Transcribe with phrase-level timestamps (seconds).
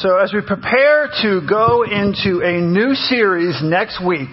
[0.00, 4.28] So as we prepare to go into a new series next week,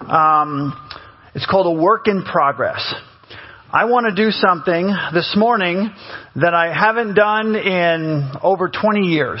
[0.00, 0.74] um,
[1.32, 2.92] it's called A Work in Progress.
[3.72, 5.90] I want to do something this morning
[6.34, 9.40] that I haven't done in over 20 years.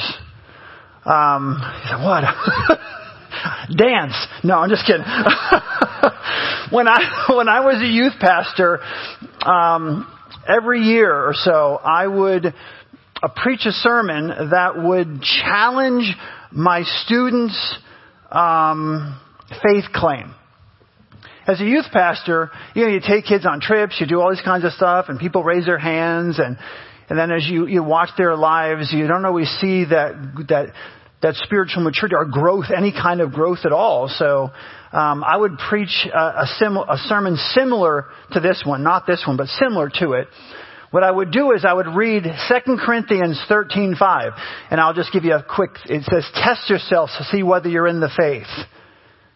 [1.04, 1.60] Um,
[2.04, 2.22] what?
[3.76, 4.14] Dance.
[4.44, 5.02] No, I'm just kidding.
[6.70, 8.78] when I when I was a youth pastor,
[9.42, 10.06] um,
[10.46, 12.54] every year or so, I would
[13.22, 16.14] uh, preach a sermon that would challenge
[16.52, 17.78] my students'
[18.30, 19.20] um,
[19.62, 20.34] faith claim.
[21.46, 24.44] As a youth pastor, you know, you take kids on trips, you do all these
[24.44, 26.58] kinds of stuff, and people raise their hands, and
[27.08, 30.74] and then as you you watch their lives, you don't always see that that
[31.22, 34.08] that spiritual maturity or growth, any kind of growth at all.
[34.08, 34.50] So
[34.92, 39.24] um, I would preach a, a, sim- a sermon similar to this one, not this
[39.26, 40.28] one, but similar to it.
[40.90, 44.32] What I would do is I would read 2 Corinthians 13:5,
[44.70, 45.72] and I'll just give you a quick.
[45.84, 48.48] It says, "Test yourselves to see whether you're in the faith."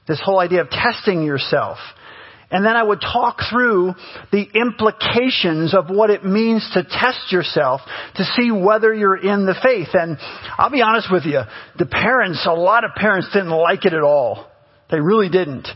[0.06, 1.78] This whole idea of testing yourself.
[2.50, 3.94] And then I would talk through
[4.30, 7.80] the implications of what it means to test yourself
[8.16, 9.94] to see whether you're in the faith.
[9.94, 10.18] And
[10.58, 11.40] I'll be honest with you,
[11.78, 14.50] the parents, a lot of parents didn't like it at all.
[14.90, 15.66] They really didn't.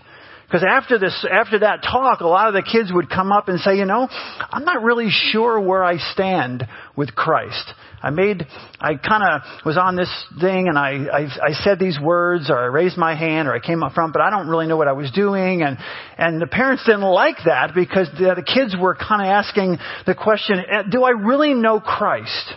[0.47, 3.59] Because after this, after that talk, a lot of the kids would come up and
[3.59, 6.67] say, you know, I'm not really sure where I stand
[6.97, 7.73] with Christ.
[8.01, 8.47] I made,
[8.79, 12.59] I kind of was on this thing and I, I, I said these words or
[12.59, 14.87] I raised my hand or I came up front, but I don't really know what
[14.87, 15.63] I was doing.
[15.63, 15.79] And,
[16.17, 20.15] and the parents didn't like that because the, the kids were kind of asking the
[20.15, 22.53] question, eh, do I really know Christ?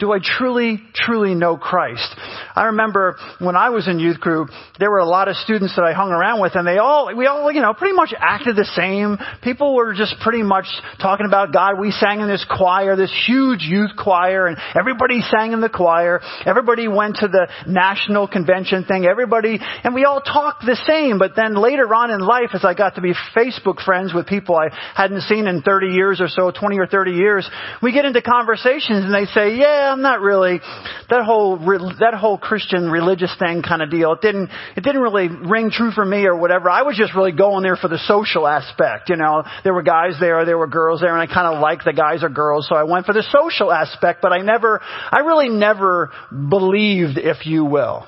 [0.00, 2.08] Do I truly, truly know Christ?
[2.56, 4.48] I remember when I was in youth group,
[4.78, 7.26] there were a lot of students that I hung around with and they all, we
[7.26, 9.18] all, you know, pretty much acted the same.
[9.42, 10.64] People were just pretty much
[11.02, 11.78] talking about God.
[11.78, 16.20] We sang in this choir, this huge youth choir and everybody sang in the choir.
[16.46, 19.04] Everybody went to the national convention thing.
[19.04, 21.18] Everybody, and we all talked the same.
[21.18, 24.56] But then later on in life, as I got to be Facebook friends with people
[24.56, 27.48] I hadn't seen in 30 years or so, 20 or 30 years,
[27.82, 30.60] we get into conversations and they say, yeah, I'm not really
[31.08, 34.12] that whole that whole Christian religious thing kind of deal.
[34.12, 36.70] It didn't it didn't really ring true for me or whatever.
[36.70, 39.08] I was just really going there for the social aspect.
[39.08, 41.84] You know, there were guys there, there were girls there, and I kind of liked
[41.84, 44.20] the guys or girls, so I went for the social aspect.
[44.22, 48.06] But I never, I really never believed, if you will.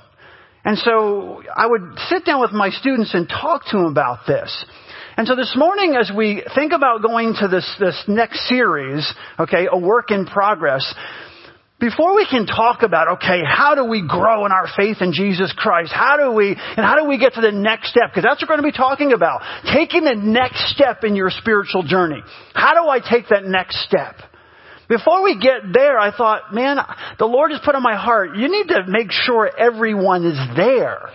[0.65, 4.65] And so I would sit down with my students and talk to them about this.
[5.17, 9.07] And so this morning, as we think about going to this, this next series,
[9.39, 10.95] okay, a work in progress,
[11.83, 15.53] before we can talk about, okay, how do we grow in our faith in Jesus
[15.57, 15.91] Christ?
[15.93, 18.11] How do we, and how do we get to the next step?
[18.11, 19.43] Because that's what we're going to be talking about.
[19.75, 22.23] Taking the next step in your spiritual journey.
[22.55, 24.15] How do I take that next step?
[24.89, 26.77] Before we get there, I thought, man,
[27.19, 31.11] the Lord has put on my heart, you need to make sure everyone is there.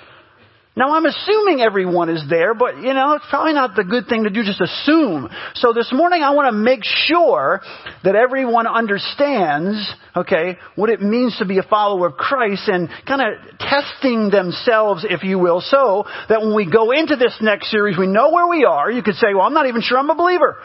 [0.77, 4.25] Now I'm assuming everyone is there, but you know, it's probably not the good thing
[4.25, 5.27] to do, just assume.
[5.55, 7.61] So this morning I want to make sure
[8.03, 13.21] that everyone understands, okay, what it means to be a follower of Christ and kind
[13.23, 17.97] of testing themselves, if you will, so that when we go into this next series,
[17.97, 18.91] we know where we are.
[18.91, 20.57] You could say, well, I'm not even sure I'm a believer.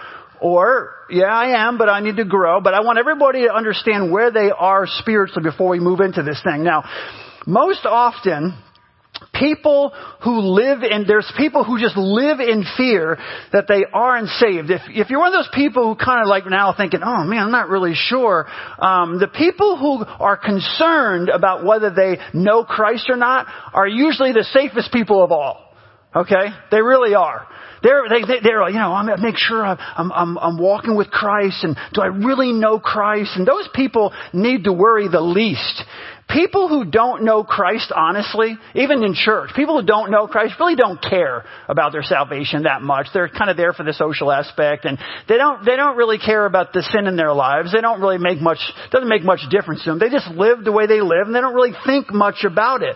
[0.43, 2.61] Or, yeah, I am, but I need to grow.
[2.61, 6.43] But I want everybody to understand where they are spiritually before we move into this
[6.45, 6.65] thing.
[6.65, 6.85] Now,
[7.47, 8.59] most often,
[9.43, 9.93] people
[10.23, 13.19] who live in, there's people who just live in fear
[13.53, 14.71] that they aren't saved.
[14.71, 17.47] If, if you're one of those people who kind of like now thinking, oh man,
[17.47, 18.47] I'm not really sure,
[18.79, 24.33] um, the people who are concerned about whether they know Christ or not are usually
[24.33, 25.72] the safest people of all.
[26.15, 26.47] Okay?
[26.71, 27.47] They really are.
[27.83, 31.65] They're, they, they, they're, you know, to make sure I'm, I'm, I'm walking with Christ
[31.65, 33.33] and do I really know Christ?
[33.35, 35.83] And those people need to worry the least.
[36.29, 40.77] People who don't know Christ honestly, even in church, people who don't know Christ really
[40.77, 43.09] don't care about their salvation that much.
[43.13, 46.47] They're kind of there for the social aspect and they don't, they don't really care
[46.47, 47.73] about the sin in their lives.
[47.73, 48.61] They don't really make much,
[48.93, 49.99] doesn't make much difference to them.
[49.99, 52.95] They just live the way they live and they don't really think much about it.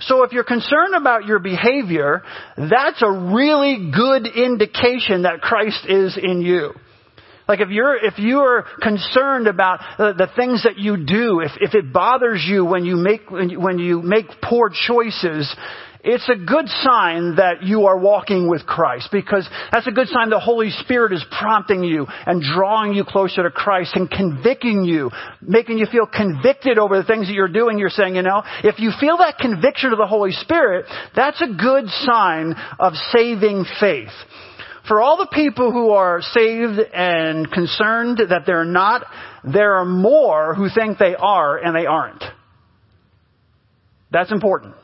[0.00, 2.22] So if you're concerned about your behavior,
[2.56, 6.72] that's a really good indication that Christ is in you.
[7.50, 11.74] Like if you're, if you're concerned about the, the things that you do, if, if
[11.74, 15.52] it bothers you when you make, when you, when you make poor choices,
[16.02, 20.30] it's a good sign that you are walking with Christ because that's a good sign
[20.30, 25.10] the Holy Spirit is prompting you and drawing you closer to Christ and convicting you,
[25.42, 27.78] making you feel convicted over the things that you're doing.
[27.78, 31.52] You're saying, you know, if you feel that conviction of the Holy Spirit, that's a
[31.52, 34.08] good sign of saving faith.
[34.88, 39.04] For all the people who are saved and concerned that they're not,
[39.44, 42.24] there are more who think they are and they aren't.
[44.10, 44.74] That's important.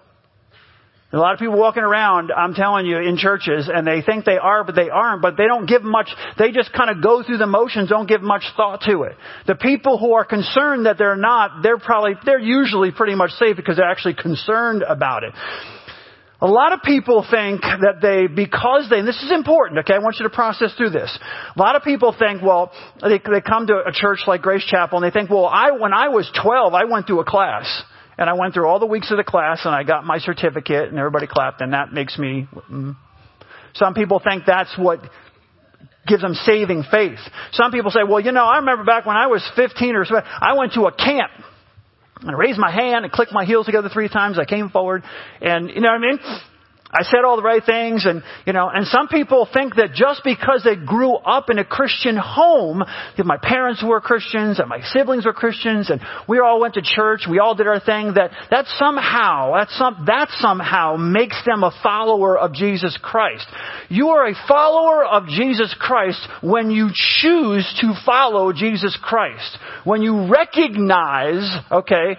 [1.13, 4.39] A lot of people walking around, I'm telling you, in churches, and they think they
[4.39, 7.39] are, but they aren't, but they don't give much, they just kind of go through
[7.39, 9.17] the motions, don't give much thought to it.
[9.47, 13.55] The people who are concerned that they're not, they're probably, they're usually pretty much safe
[13.55, 15.33] because they're actually concerned about it.
[16.41, 19.99] A lot of people think that they, because they, and this is important, okay, I
[19.99, 21.17] want you to process through this.
[21.55, 24.99] A lot of people think, well, they, they come to a church like Grace Chapel
[24.99, 27.65] and they think, well, I, when I was 12, I went through a class.
[28.19, 30.89] And I went through all the weeks of the class and I got my certificate
[30.89, 32.97] and everybody clapped and that makes me, mm.
[33.75, 35.01] some people think that's what
[36.07, 37.19] gives them saving faith.
[37.53, 40.17] Some people say, well, you know, I remember back when I was 15 or so,
[40.17, 41.33] I went to a camp.
[42.21, 44.39] And I raised my hand and clicked my heels together three times.
[44.39, 45.03] I came forward
[45.43, 46.19] and, you know what I mean?
[46.91, 50.23] I said all the right things and, you know, and some people think that just
[50.25, 52.85] because they grew up in a Christian home,
[53.17, 56.83] that my parents were Christians and my siblings were Christians and we all went to
[56.83, 61.65] church, we all did our thing, that, that somehow, that, some, that somehow makes them
[61.65, 63.47] a follower of Jesus Christ.
[63.89, 69.59] You are a follower of Jesus Christ when you choose to follow Jesus Christ.
[69.85, 72.17] When you recognize, okay,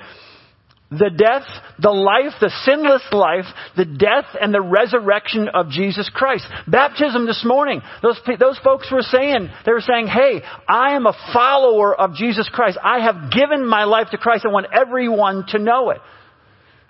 [0.89, 1.43] the death,
[1.79, 3.45] the life, the sinless life,
[3.75, 6.45] the death and the resurrection of Jesus Christ.
[6.65, 11.13] Baptism this morning, those, those folks were saying, they were saying, hey, I am a
[11.33, 12.77] follower of Jesus Christ.
[12.81, 14.45] I have given my life to Christ.
[14.45, 15.99] I want everyone to know it.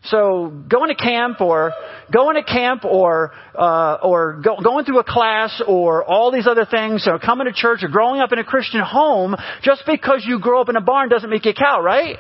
[0.04, 1.74] So going to camp or
[2.14, 6.66] going to camp or uh, or go, going through a class or all these other
[6.70, 10.40] things or coming to church or growing up in a Christian home just because you
[10.40, 12.16] grow up in a barn doesn't make you a cow, right?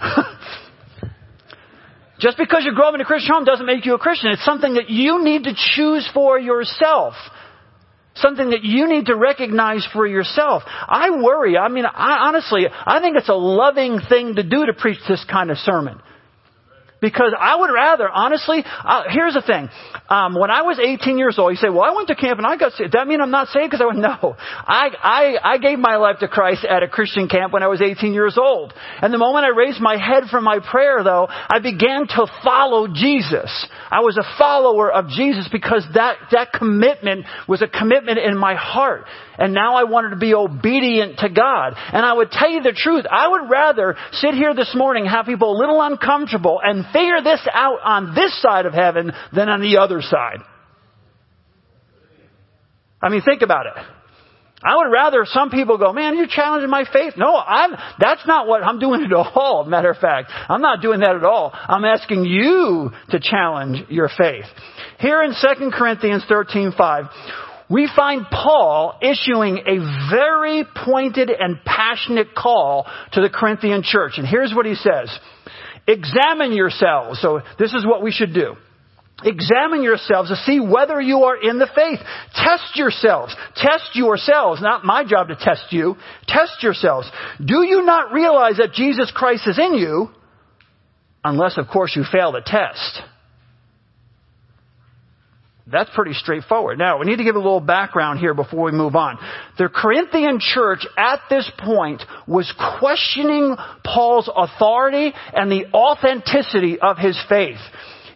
[2.20, 4.30] Just because you grow up in a Christian home doesn't make you a Christian.
[4.30, 7.14] It's something that you need to choose for yourself.
[8.16, 10.62] Something that you need to recognize for yourself.
[10.66, 11.56] I worry.
[11.56, 15.24] I mean, I, honestly, I think it's a loving thing to do to preach this
[15.30, 16.00] kind of sermon.
[17.00, 19.68] Because I would rather, honestly, uh, here's the thing.
[20.08, 22.46] Um, when I was 18 years old, you say, well, I went to camp and
[22.46, 22.92] I got saved.
[22.92, 23.70] That mean I'm not saved?
[23.70, 24.36] Because I went, no.
[24.38, 27.80] I, I, I gave my life to Christ at a Christian camp when I was
[27.80, 28.74] 18 years old.
[29.00, 32.86] And the moment I raised my head from my prayer, though, I began to follow
[32.86, 33.66] Jesus.
[33.90, 38.54] I was a follower of Jesus because that, that commitment was a commitment in my
[38.54, 39.04] heart
[39.40, 41.72] and now I wanted to be obedient to God.
[41.76, 43.06] And I would tell you the truth.
[43.10, 47.40] I would rather sit here this morning, have people a little uncomfortable, and figure this
[47.50, 50.40] out on this side of heaven than on the other side.
[53.02, 53.72] I mean, think about it.
[54.62, 57.14] I would rather some people go, man, you're challenging my faith.
[57.16, 59.64] No, I'm, that's not what I'm doing at all.
[59.64, 61.50] Matter of fact, I'm not doing that at all.
[61.54, 64.44] I'm asking you to challenge your faith.
[64.98, 67.04] Here in 2 Corinthians 13, 5,
[67.70, 74.14] we find Paul issuing a very pointed and passionate call to the Corinthian church.
[74.16, 75.16] And here's what he says.
[75.86, 77.20] Examine yourselves.
[77.20, 78.56] So this is what we should do.
[79.22, 82.00] Examine yourselves to see whether you are in the faith.
[82.34, 83.36] Test yourselves.
[83.54, 84.62] Test yourselves.
[84.62, 85.96] Not my job to test you.
[86.26, 87.08] Test yourselves.
[87.38, 90.08] Do you not realize that Jesus Christ is in you?
[91.22, 93.02] Unless, of course, you fail the test.
[95.70, 96.78] That's pretty straightforward.
[96.78, 99.18] Now, we need to give a little background here before we move on.
[99.58, 107.20] The Corinthian church at this point was questioning Paul's authority and the authenticity of his
[107.28, 107.60] faith.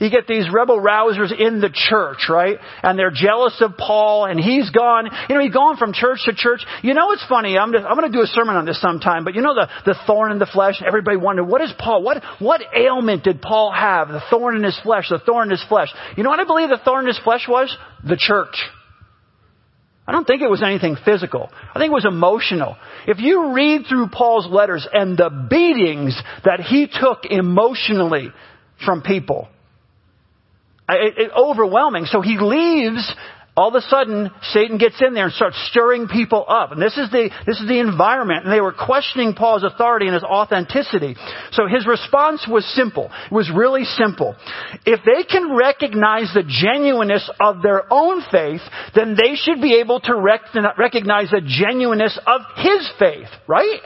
[0.00, 2.58] You get these rebel rousers in the church, right?
[2.82, 6.34] And they're jealous of Paul and he's gone, you know, he's gone from church to
[6.34, 6.64] church.
[6.82, 7.58] You know, it's funny.
[7.58, 9.94] I'm, I'm going to do a sermon on this sometime, but you know the, the
[10.06, 10.82] thorn in the flesh?
[10.86, 12.02] Everybody wondered, what is Paul?
[12.02, 14.08] What, what ailment did Paul have?
[14.08, 15.88] The thorn in his flesh, the thorn in his flesh.
[16.16, 17.74] You know what I believe the thorn in his flesh was?
[18.06, 18.56] The church.
[20.06, 21.48] I don't think it was anything physical.
[21.74, 22.76] I think it was emotional.
[23.06, 28.28] If you read through Paul's letters and the beatings that he took emotionally
[28.84, 29.48] from people,
[30.88, 32.06] it, it, overwhelming.
[32.06, 33.14] So he leaves.
[33.56, 36.72] All of a sudden, Satan gets in there and starts stirring people up.
[36.72, 38.44] And this is the, this is the environment.
[38.44, 41.14] And they were questioning Paul's authority and his authenticity.
[41.52, 43.12] So his response was simple.
[43.26, 44.34] It was really simple.
[44.84, 48.60] If they can recognize the genuineness of their own faith,
[48.96, 53.80] then they should be able to rec- recognize the genuineness of his faith, right?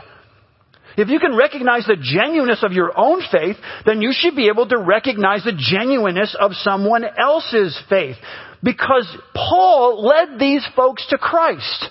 [0.98, 4.66] If you can recognize the genuineness of your own faith, then you should be able
[4.68, 8.16] to recognize the genuineness of someone else's faith.
[8.62, 11.86] Because Paul led these folks to Christ.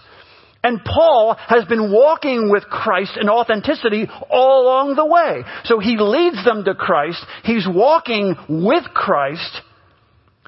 [0.62, 5.44] And Paul has been walking with Christ in authenticity all along the way.
[5.64, 7.24] So he leads them to Christ.
[7.44, 9.62] He's walking with Christ.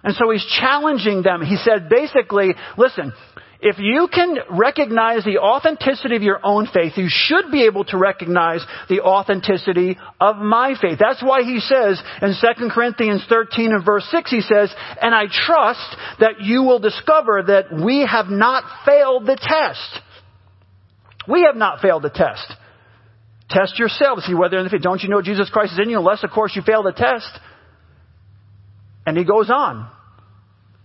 [0.04, 1.42] And so he's challenging them.
[1.42, 3.14] He said basically, listen,
[3.62, 7.98] If you can recognize the authenticity of your own faith, you should be able to
[7.98, 10.98] recognize the authenticity of my faith.
[10.98, 15.26] That's why he says in 2 Corinthians 13 and verse 6, he says, And I
[15.30, 20.04] trust that you will discover that we have not failed the test.
[21.28, 22.54] We have not failed the test.
[23.50, 26.24] Test yourself to see whether, if don't you know Jesus Christ is in you, unless
[26.24, 27.30] of course you fail the test.
[29.06, 29.90] And he goes on.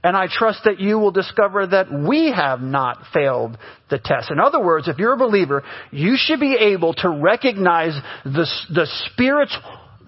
[0.04, 3.56] And I trust that you will discover that we have not failed
[3.88, 4.30] the test.
[4.30, 8.86] In other words, if you're a believer, you should be able to recognize the, the
[9.06, 9.56] Spirit's,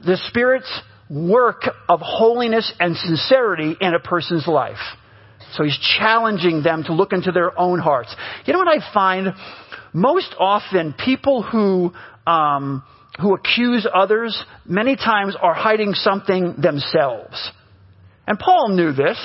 [0.05, 0.71] the Spirit's
[1.09, 4.77] work of holiness and sincerity in a person's life.
[5.55, 8.15] So he's challenging them to look into their own hearts.
[8.45, 9.29] You know what I find?
[9.95, 11.93] Most often, people who,
[12.27, 12.83] um,
[13.19, 17.51] who accuse others many times are hiding something themselves.
[18.27, 19.17] And Paul knew this.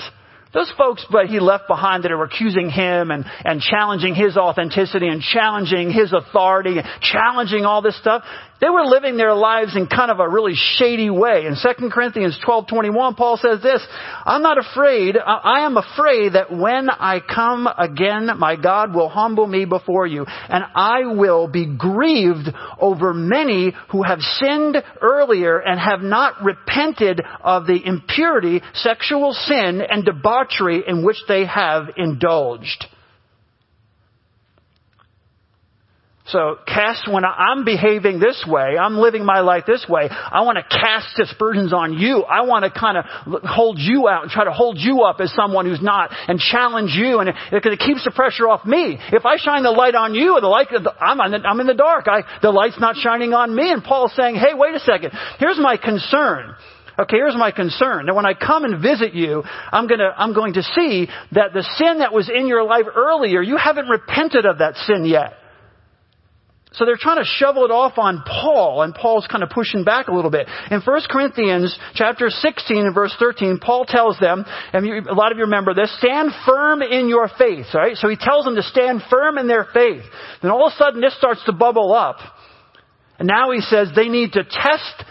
[0.54, 5.08] Those folks but he left behind that are accusing him and, and challenging his authenticity
[5.08, 8.24] and challenging his authority and challenging all this stuff,
[8.62, 11.46] they were living their lives in kind of a really shady way.
[11.48, 13.86] In 2 Corinthians 12:21, Paul says this,
[14.24, 19.48] I'm not afraid, I am afraid that when I come again, my God will humble
[19.48, 22.50] me before you, and I will be grieved
[22.80, 29.82] over many who have sinned earlier and have not repented of the impurity, sexual sin,
[29.82, 32.86] and debauchery in which they have indulged.
[36.32, 40.58] So cast when I'm behaving this way, I'm living my life this way, I want
[40.58, 42.24] to cast aspersions on you.
[42.24, 43.06] I want to kind of
[43.44, 46.92] hold you out and try to hold you up as someone who's not and challenge
[46.92, 48.98] you and it, it keeps the pressure off me.
[49.12, 52.08] If I shine the light on you, the light, I'm, the, I'm in the dark.
[52.08, 53.72] I, the light's not shining on me.
[53.72, 55.12] And Paul's saying, hey, wait a second.
[55.38, 56.56] Here's my concern.
[56.98, 58.06] Okay, here's my concern.
[58.06, 61.64] Now, when I come and visit you, I'm gonna, I'm going to see that the
[61.78, 65.34] sin that was in your life earlier, you haven't repented of that sin yet.
[66.74, 70.08] So they're trying to shovel it off on Paul, and Paul's kind of pushing back
[70.08, 70.48] a little bit.
[70.72, 75.38] In 1 Corinthians chapter 16 and verse 13, Paul tells them, and a lot of
[75.38, 77.98] you remember this, stand firm in your faith, right?
[77.98, 80.04] So he tells them to stand firm in their faith.
[80.42, 82.18] Then all of a sudden this starts to bubble up.
[83.20, 85.04] And now he says they need to test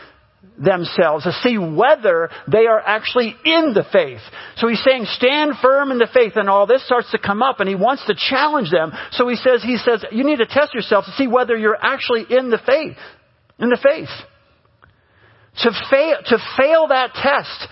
[0.62, 4.20] themselves to see whether they are actually in the faith.
[4.56, 7.60] So he's saying stand firm in the faith and all this starts to come up
[7.60, 8.92] and he wants to challenge them.
[9.12, 12.26] So he says, he says, you need to test yourself to see whether you're actually
[12.28, 12.96] in the faith.
[13.58, 14.08] In the faith.
[15.62, 17.68] To fail, to fail that test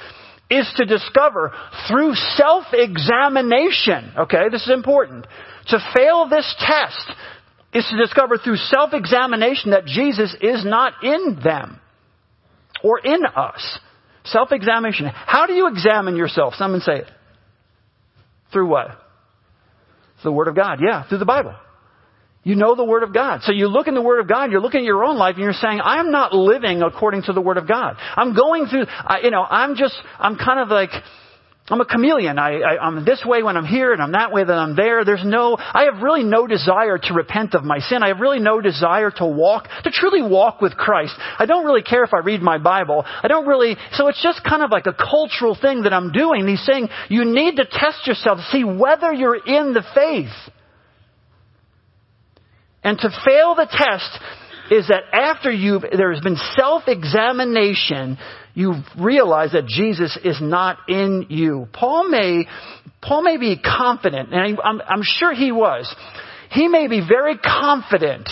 [0.51, 1.53] is to discover
[1.89, 5.27] through self-examination, okay, this is important.
[5.69, 7.13] To fail this test
[7.75, 11.81] is to discover through self-examination that Jesus is not in them
[12.83, 13.79] or in us.
[14.25, 15.07] Self examination.
[15.07, 16.55] How do you examine yourself?
[16.55, 17.11] Someone say it.
[18.53, 18.89] Through what?
[20.23, 20.81] The Word of God.
[20.83, 21.55] Yeah, through the Bible.
[22.43, 23.43] You know the Word of God.
[23.43, 25.45] So you look in the Word of God, you're looking at your own life and
[25.45, 27.97] you're saying, I'm not living according to the Word of God.
[28.17, 30.91] I'm going through, I, you know, I'm just, I'm kind of like,
[31.71, 32.39] I'm a chameleon.
[32.39, 35.05] I, I, I'm this way when I'm here and I'm that way when I'm there.
[35.05, 38.03] There's no, I have really no desire to repent of my sin.
[38.03, 41.15] I have really no desire to walk, to truly walk with Christ.
[41.39, 43.05] I don't really care if I read my Bible.
[43.07, 46.47] I don't really, so it's just kind of like a cultural thing that I'm doing.
[46.47, 50.35] He's saying you need to test yourself to see whether you're in the faith.
[52.83, 54.19] And to fail the test
[54.71, 58.19] is that after you've, there has been self-examination,
[58.59, 61.69] you realize that Jesus is not in you.
[61.73, 62.45] Paul may,
[63.01, 65.95] Paul may be confident, and I'm, I'm sure he was.
[66.51, 68.29] He may be very confident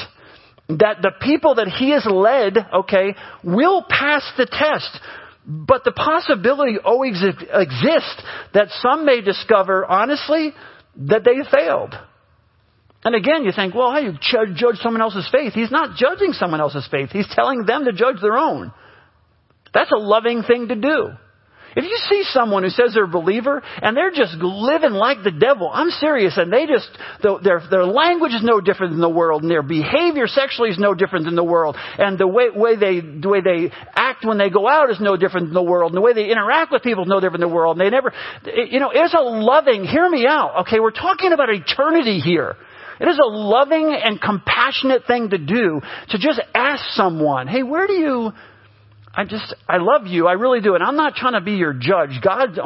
[0.69, 3.15] that the people that he has led, okay,
[3.45, 4.99] will pass the test.
[5.47, 8.21] But the possibility always exists
[8.53, 10.55] that some may discover, honestly,
[10.97, 11.95] that they failed.
[13.05, 15.53] And again, you think, well, how you judge someone else's faith?
[15.53, 17.11] He's not judging someone else's faith.
[17.13, 18.73] He's telling them to judge their own.
[19.77, 21.11] That's a loving thing to do.
[21.77, 25.31] If you see someone who says they're a believer and they're just living like the
[25.31, 26.89] devil, I'm serious, and they just,
[27.23, 30.95] their, their language is no different than the world, and their behavior sexually is no
[30.95, 34.49] different than the world, and the way, way they, the way they act when they
[34.49, 37.05] go out is no different than the world, and the way they interact with people
[37.05, 38.11] is no different than the world, and they never,
[38.47, 42.57] you know, it's a loving, hear me out, okay, we're talking about eternity here.
[42.99, 47.87] It is a loving and compassionate thing to do to just ask someone, hey, where
[47.87, 48.33] do you,
[49.17, 50.27] I just, I love you.
[50.27, 50.75] I really do.
[50.75, 52.21] And I'm not trying to be your judge.
[52.23, 52.59] God,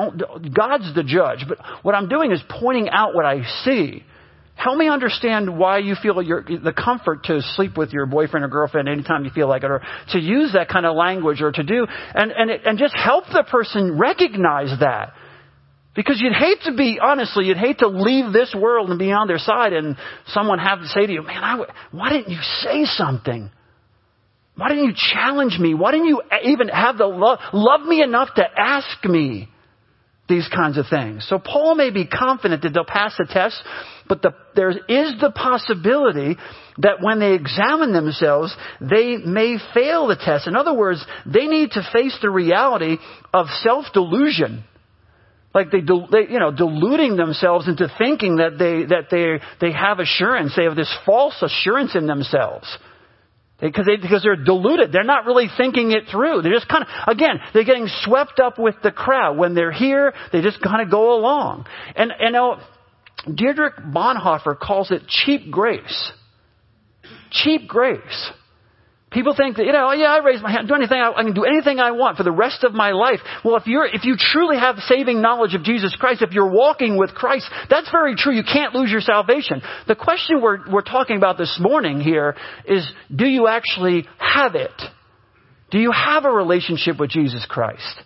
[0.53, 1.45] God's the judge.
[1.49, 4.03] But what I'm doing is pointing out what I see.
[4.57, 8.89] Help me understand why you feel the comfort to sleep with your boyfriend or girlfriend
[8.89, 9.81] anytime you feel like it, or
[10.11, 13.45] to use that kind of language, or to do, and, and, and just help the
[13.51, 15.15] person recognize that.
[15.95, 19.29] Because you'd hate to be, honestly, you'd hate to leave this world and be on
[19.29, 22.85] their side and someone have to say to you, man, I, why didn't you say
[22.85, 23.51] something?
[24.61, 25.73] Why didn't you challenge me?
[25.73, 29.49] Why didn't you even have the love, love me enough to ask me
[30.29, 31.27] these kinds of things?
[31.31, 33.57] So Paul may be confident that they'll pass the test,
[34.07, 36.37] but the, there is the possibility
[36.77, 40.47] that when they examine themselves, they may fail the test.
[40.47, 42.99] In other words, they need to face the reality
[43.33, 44.65] of self-delusion
[45.55, 50.01] like they, they, you know, deluding themselves into thinking that they, that they, they have
[50.01, 50.53] assurance.
[50.55, 52.69] They have this false assurance in themselves.
[53.61, 54.91] Because they, because they're deluded.
[54.93, 56.43] They're not really thinking it through.
[56.43, 59.37] They're just kind of, again, they're getting swept up with the crowd.
[59.37, 61.67] When they're here, they just kind of go along.
[61.95, 62.61] And, and now,
[63.33, 66.13] Dietrich Bonhoeffer calls it cheap grace.
[67.31, 68.33] Cheap grace.
[69.11, 71.25] People think that, you know, oh, yeah, I raise my hand, do anything, I, I,
[71.25, 73.19] can do anything I want for the rest of my life.
[73.45, 76.97] Well, if you're, if you truly have saving knowledge of Jesus Christ, if you're walking
[76.97, 78.33] with Christ, that's very true.
[78.33, 79.63] You can't lose your salvation.
[79.89, 84.81] The question we're, we're talking about this morning here is, do you actually have it?
[85.73, 88.03] Do you have a relationship with Jesus Christ?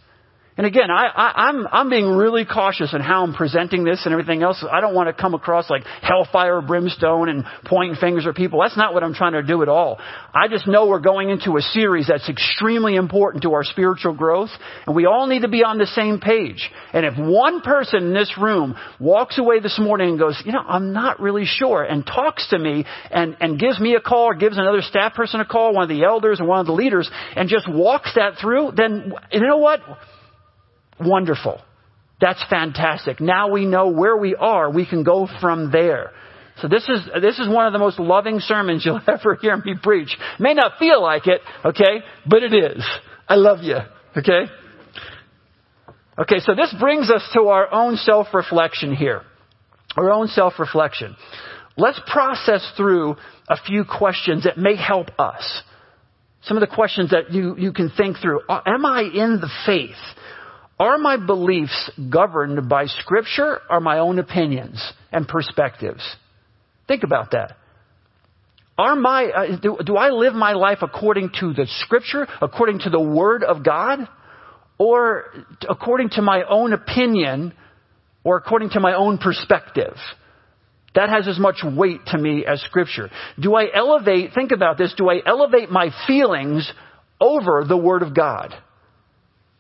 [0.57, 4.13] And again, I, I, I'm, I'm being really cautious in how I'm presenting this and
[4.13, 4.65] everything else.
[4.71, 8.61] I don't want to come across like hellfire, brimstone, and pointing fingers at people.
[8.63, 9.99] That's not what I'm trying to do at all.
[10.33, 14.51] I just know we're going into a series that's extremely important to our spiritual growth,
[14.87, 16.71] and we all need to be on the same page.
[16.93, 20.63] And if one person in this room walks away this morning and goes, you know,
[20.65, 24.35] I'm not really sure, and talks to me and, and gives me a call or
[24.35, 27.11] gives another staff person a call, one of the elders or one of the leaders,
[27.35, 29.81] and just walks that through, then you know what?
[31.01, 31.61] Wonderful.
[32.21, 33.21] That's fantastic.
[33.21, 34.71] Now we know where we are.
[34.71, 36.13] We can go from there.
[36.63, 39.75] So this is, this is one of the most loving sermons you'll ever hear me
[39.83, 40.17] preach.
[40.39, 42.85] May not feel like it, okay, but it is.
[43.29, 43.79] I love you,
[44.17, 44.51] okay?
[46.17, 49.23] Okay, so this brings us to our own self-reflection here.
[49.97, 51.17] Our own self-reflection.
[51.77, 53.17] Let's process through
[53.49, 55.63] a few questions that may help us.
[56.43, 58.43] Some of the questions that you, you can think through.
[58.49, 59.97] Uh, am I in the faith?
[60.79, 66.03] Are my beliefs governed by Scripture or my own opinions and perspectives?
[66.89, 67.57] Think about that.
[68.77, 72.91] Are my, uh, do, do I live my life according to the Scripture, according to
[72.91, 74.01] the Word of God,
[74.77, 75.27] or
[75.69, 77.53] according to my own opinion,
[78.25, 79.95] or according to my own perspective?
[80.97, 83.11] That has as much weight to me as Scripture.
[83.41, 86.69] Do I elevate, think about this, do I elevate my feelings
[87.21, 88.55] over the Word of God?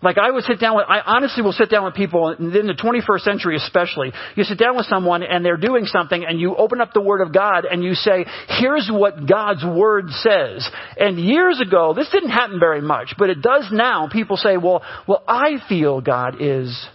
[0.05, 2.75] Like I would sit down with, I honestly will sit down with people in the
[2.75, 4.13] 21st century especially.
[4.37, 7.23] You sit down with someone and they're doing something and you open up the Word
[7.23, 8.27] of God and you say,
[8.61, 10.69] here's what God's Word says.
[10.99, 14.09] And years ago, this didn't happen very much, but it does now.
[14.13, 16.87] People say, well, well, I feel God is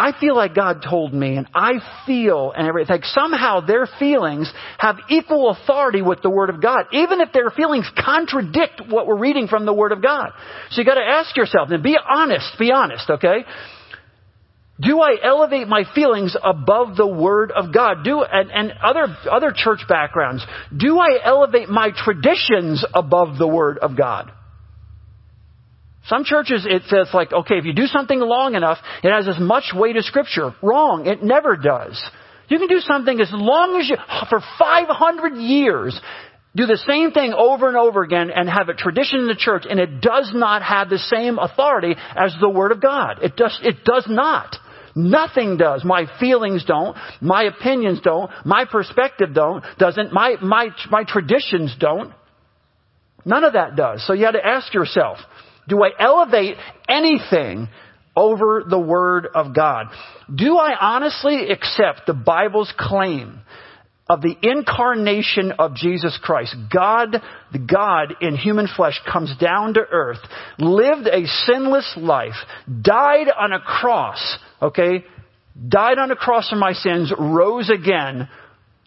[0.00, 2.94] I feel like God told me and I feel and everything.
[2.94, 7.50] Like somehow their feelings have equal authority with the Word of God, even if their
[7.50, 10.30] feelings contradict what we're reading from the Word of God.
[10.70, 13.44] So you gotta ask yourself, and be honest, be honest, okay?
[14.80, 18.04] Do I elevate my feelings above the Word of God?
[18.04, 23.78] Do, and, and other, other church backgrounds, do I elevate my traditions above the Word
[23.78, 24.30] of God?
[26.08, 29.38] Some churches, it says like, okay, if you do something long enough, it has as
[29.38, 30.54] much weight as scripture.
[30.62, 31.06] Wrong.
[31.06, 32.02] It never does.
[32.48, 33.96] You can do something as long as you,
[34.30, 36.00] for 500 years,
[36.56, 39.64] do the same thing over and over again and have a tradition in the church,
[39.68, 43.22] and it does not have the same authority as the Word of God.
[43.22, 44.56] It does, it does not.
[44.96, 45.84] Nothing does.
[45.84, 46.96] My feelings don't.
[47.20, 48.30] My opinions don't.
[48.44, 49.62] My perspective don't.
[49.78, 50.12] Doesn't.
[50.12, 52.12] My, my, my traditions don't.
[53.24, 54.04] None of that does.
[54.06, 55.18] So you have to ask yourself,
[55.68, 56.56] do I elevate
[56.88, 57.68] anything
[58.16, 59.86] over the Word of God?
[60.34, 63.40] Do I honestly accept the Bible's claim
[64.08, 66.56] of the incarnation of Jesus Christ?
[66.72, 70.18] God, the God in human flesh comes down to earth,
[70.58, 75.04] lived a sinless life, died on a cross, okay?
[75.68, 78.28] Died on a cross for my sins, rose again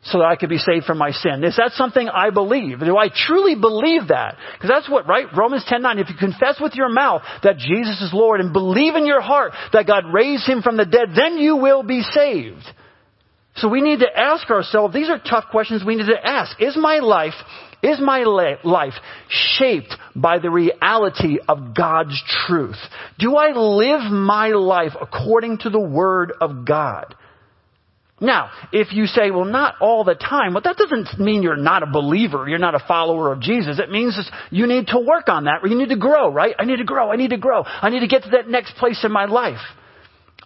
[0.03, 1.43] so that I could be saved from my sin.
[1.43, 2.79] Is that something I believe?
[2.79, 4.35] Do I truly believe that?
[4.53, 5.27] Because that's what, right?
[5.35, 5.99] Romans 10:9.
[5.99, 9.53] If you confess with your mouth that Jesus is Lord and believe in your heart
[9.73, 12.65] that God raised him from the dead, then you will be saved.
[13.57, 16.59] So we need to ask ourselves, these are tough questions we need to ask.
[16.59, 17.33] Is my life,
[17.83, 18.23] is my
[18.63, 18.93] life
[19.27, 22.79] shaped by the reality of God's truth?
[23.19, 27.13] Do I live my life according to the Word of God?
[28.21, 31.81] Now, if you say, well, not all the time, well, that doesn't mean you're not
[31.81, 32.47] a believer.
[32.47, 33.79] You're not a follower of Jesus.
[33.79, 34.17] It means
[34.51, 35.67] you need to work on that.
[35.67, 36.55] You need to grow, right?
[36.59, 37.11] I need to grow.
[37.11, 37.63] I need to grow.
[37.65, 39.59] I need to get to that next place in my life.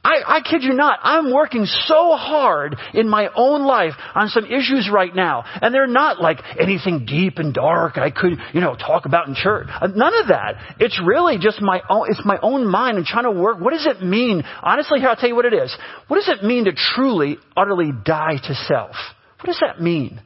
[0.06, 4.46] I, I kid you not, I'm working so hard in my own life on some
[4.46, 5.44] issues right now.
[5.46, 9.34] And they're not like anything deep and dark I could, you know, talk about in
[9.34, 9.68] church.
[9.68, 10.76] Uh, none of that.
[10.80, 13.60] It's really just my own, it's my own mind and trying to work.
[13.60, 14.44] What does it mean?
[14.62, 15.76] Honestly, here, I'll tell you what it is.
[16.08, 18.96] What does it mean to truly, utterly die to self?
[19.40, 20.22] What does that mean?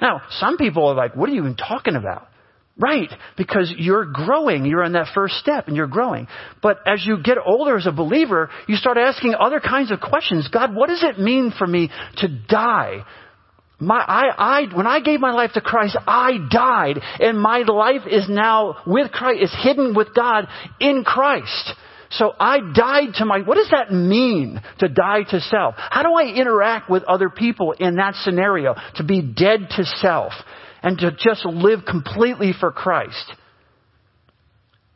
[0.00, 2.28] Now, some people are like, what are you even talking about?
[2.78, 4.64] Right, because you're growing.
[4.64, 6.26] You're on that first step and you're growing.
[6.62, 10.48] But as you get older as a believer, you start asking other kinds of questions.
[10.50, 13.04] God, what does it mean for me to die?
[13.78, 18.02] My, I, I, when I gave my life to Christ, I died and my life
[18.10, 20.46] is now with Christ, is hidden with God
[20.80, 21.74] in Christ.
[22.10, 25.74] So I died to my, what does that mean to die to self?
[25.76, 28.76] How do I interact with other people in that scenario?
[28.96, 30.32] To be dead to self
[30.82, 33.32] and to just live completely for Christ.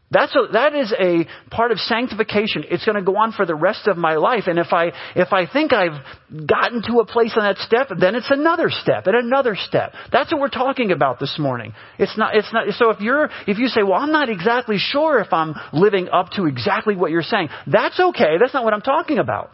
[0.08, 2.62] That's a, that is a part of sanctification.
[2.70, 4.44] It's going to go on for the rest of my life.
[4.46, 6.00] And if I, if I think I've
[6.46, 9.94] gotten to a place on that step, then it's another step and another step.
[10.12, 11.72] That's what we're talking about this morning.
[11.98, 15.18] It's not, it's not, so if you're, if you say, well, I'm not exactly sure
[15.18, 18.38] if I'm living up to exactly what you're saying, that's okay.
[18.40, 19.50] That's not what I'm talking about.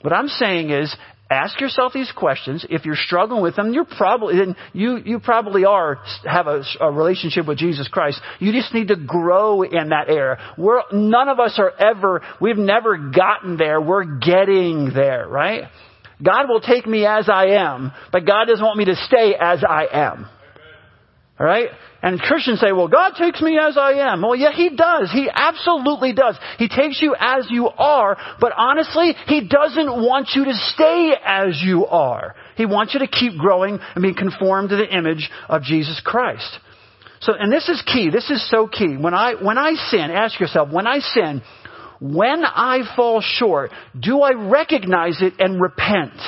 [0.00, 0.96] What I'm saying is,
[1.32, 2.64] ask yourself these questions.
[2.68, 7.46] If you're struggling with them, you're probably you you probably are have a, a, relationship
[7.46, 8.20] with Jesus Christ.
[8.38, 10.38] You just need to grow in that area.
[10.58, 13.80] We're none of us are ever we've never gotten there.
[13.80, 15.64] We're getting there, right?
[16.22, 19.64] God will take me as I am, but God doesn't want me to stay as
[19.68, 20.28] I am.
[21.40, 21.68] All right?
[22.02, 24.22] And Christians say, well, God takes me as I am.
[24.22, 25.10] Well, yeah, He does.
[25.12, 26.36] He absolutely does.
[26.58, 31.60] He takes you as you are, but honestly, He doesn't want you to stay as
[31.62, 32.34] you are.
[32.56, 36.58] He wants you to keep growing and be conformed to the image of Jesus Christ.
[37.20, 38.10] So, and this is key.
[38.10, 38.96] This is so key.
[38.96, 41.40] When I, when I sin, ask yourself, when I sin,
[42.00, 46.18] when I fall short, do I recognize it and repent?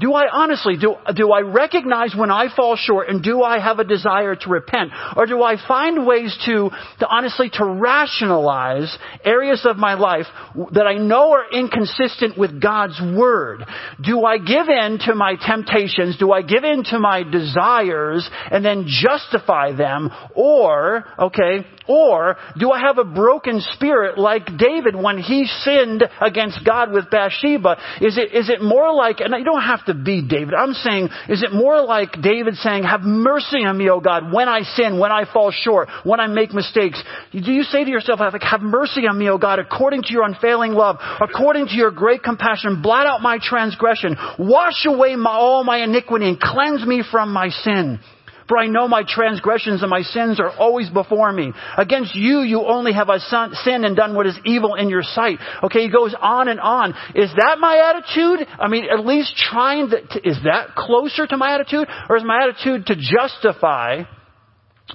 [0.00, 3.78] Do I honestly, do, do I recognize when I fall short and do I have
[3.78, 4.90] a desire to repent?
[5.16, 10.26] Or do I find ways to, to honestly to rationalize areas of my life
[10.72, 13.64] that I know are inconsistent with God's Word?
[14.02, 16.16] Do I give in to my temptations?
[16.18, 20.10] Do I give in to my desires and then justify them?
[20.34, 26.64] Or, okay, or do I have a broken spirit like David when he sinned against
[26.64, 27.76] God with Bathsheba?
[28.00, 30.54] Is it, is it more like, and you don't have to to be David.
[30.54, 34.48] I'm saying, is it more like David saying, have mercy on me, O God, when
[34.48, 37.02] I sin, when I fall short, when I make mistakes?
[37.32, 40.72] Do you say to yourself, have mercy on me, O God, according to your unfailing
[40.72, 45.78] love, according to your great compassion, blot out my transgression, wash away my, all my
[45.78, 47.98] iniquity and cleanse me from my sin.
[48.48, 51.52] For I know my transgressions and my sins are always before me.
[51.76, 55.38] Against you, you only have I sinned and done what is evil in your sight.
[55.62, 56.90] Okay, he goes on and on.
[57.14, 58.46] Is that my attitude?
[58.58, 59.96] I mean, at least trying to,
[60.28, 61.88] is that closer to my attitude?
[62.08, 64.02] Or is my attitude to justify,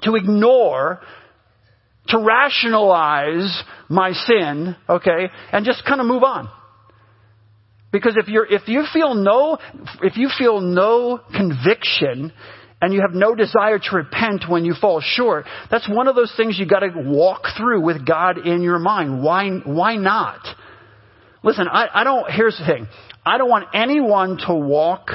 [0.02, 1.00] to ignore,
[2.10, 6.50] to rationalize my sin, okay, and just kind of move on?
[7.92, 9.58] Because if you're, if you feel no,
[10.02, 12.34] if you feel no conviction
[12.82, 16.34] and you have no desire to repent when you fall short, that's one of those
[16.38, 19.24] things you gotta walk through with God in your mind.
[19.24, 20.40] Why, why not?
[21.44, 22.88] Listen, I, I don't, here's the thing.
[23.26, 25.10] I don't want anyone to walk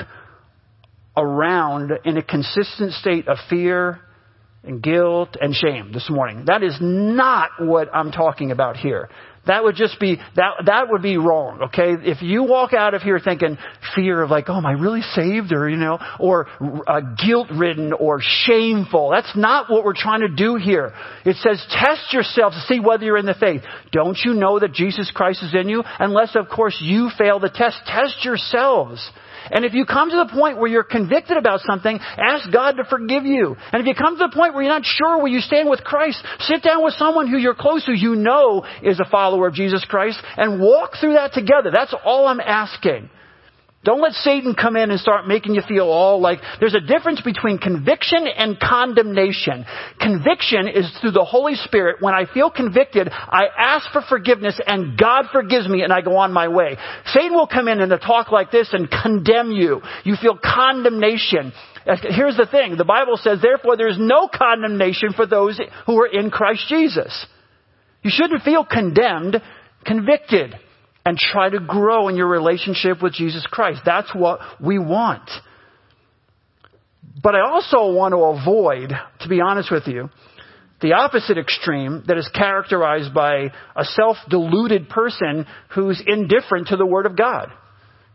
[1.17, 4.01] around in a consistent state of fear
[4.65, 6.45] and guilt and shame this morning.
[6.47, 9.09] That is not what I'm talking about here.
[9.47, 11.95] That would just be, that, that would be wrong, okay?
[11.99, 13.59] If you walk out of here thinking
[13.95, 15.53] fear of like, oh, am I really saved?
[15.53, 16.47] Or, you know, or
[16.87, 19.11] uh, guilt ridden or shameful.
[19.11, 20.93] That's not what we're trying to do here.
[21.25, 23.63] It says test yourself to see whether you're in the faith.
[23.91, 25.83] Don't you know that Jesus Christ is in you?
[25.99, 27.79] Unless, of course, you fail the test.
[27.85, 29.11] Test yourselves.
[29.51, 32.85] And if you come to the point where you're convicted about something, ask God to
[32.85, 33.57] forgive you.
[33.73, 35.83] And if you come to the point where you're not sure where you stand with
[35.85, 39.55] Christ, sit down with someone who you're close to, you know is a follower of
[39.55, 41.71] Jesus Christ, and walk through that together.
[41.73, 43.11] That's all I'm asking.
[43.85, 47.21] Don't let Satan come in and start making you feel all like there's a difference
[47.21, 49.65] between conviction and condemnation.
[49.99, 51.97] Conviction is through the Holy Spirit.
[51.99, 56.17] When I feel convicted, I ask for forgiveness and God forgives me and I go
[56.17, 56.77] on my way.
[57.07, 59.83] Satan will come in and talk like this and condemn you.
[60.05, 61.53] You feel condemnation.
[61.85, 62.77] Uh, here's the thing.
[62.77, 67.27] The Bible says, therefore there's no condemnation for those who are in Christ Jesus.
[68.05, 69.43] You shouldn't feel condemned,
[69.85, 70.55] convicted
[71.05, 73.83] and try to grow in your relationship with Jesus Christ.
[73.85, 75.29] That's what we want.
[77.23, 80.11] But I also want to avoid, to be honest with you,
[80.81, 87.07] the opposite extreme that is characterized by a self-deluded person who's indifferent to the Word
[87.07, 87.53] of God.